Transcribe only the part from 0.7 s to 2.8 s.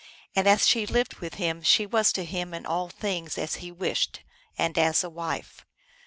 lived with him she was to him in